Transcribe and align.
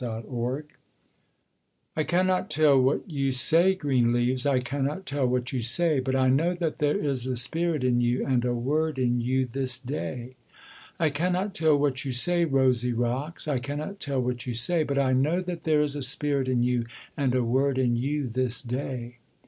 DARTSIDE 0.03 0.73
I 1.95 2.03
cannot 2.03 2.49
tell 2.49 2.81
what 2.81 3.03
you 3.07 3.31
say, 3.31 3.75
green 3.75 4.11
leaves, 4.11 4.47
I 4.47 4.57
cannot 4.59 5.05
tell 5.05 5.27
what 5.27 5.53
you 5.53 5.61
say: 5.61 5.99
But 5.99 6.15
I 6.15 6.27
know 6.27 6.55
that 6.55 6.79
there 6.79 6.97
is 6.97 7.27
a 7.27 7.35
spirit 7.35 7.83
in 7.83 8.01
you, 8.01 8.25
And 8.25 8.43
a 8.43 8.55
word 8.55 8.97
in 8.97 9.19
you 9.21 9.45
this 9.45 9.77
day. 9.77 10.33
I 10.99 11.11
cannot 11.11 11.53
tell 11.53 11.77
what 11.77 12.03
you 12.03 12.13
say, 12.13 12.45
rosy 12.45 12.93
rocks, 12.93 13.47
I 13.47 13.59
cannot 13.59 13.99
tell 13.99 14.19
what 14.19 14.47
you 14.47 14.55
say: 14.55 14.81
But 14.81 14.97
I 14.97 15.13
know 15.13 15.39
that 15.39 15.65
there 15.65 15.83
is 15.83 15.95
a 15.95 16.01
spirit 16.01 16.47
in 16.47 16.63
you, 16.63 16.87
And 17.15 17.35
a 17.35 17.43
word 17.43 17.77
in 17.77 17.95
you 17.95 18.27
this 18.27 18.59
day. 18.63 19.19